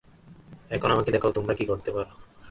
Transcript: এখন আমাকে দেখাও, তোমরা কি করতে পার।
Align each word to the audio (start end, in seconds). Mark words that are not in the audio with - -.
এখন 0.69 0.89
আমাকে 0.91 1.11
দেখাও, 1.11 1.31
তোমরা 1.31 1.53
কি 1.53 1.65
করতে 1.65 1.89
পার। 1.91 2.05